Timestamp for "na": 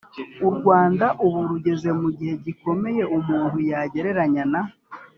4.53-4.61